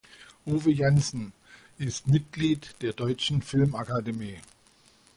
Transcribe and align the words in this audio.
Uwe 0.47 0.71
Janson 0.73 1.31
ist 1.77 2.07
Mitglied 2.07 2.75
der 2.81 2.93
Deutschen 2.93 3.43
Filmakademie. 3.43 4.39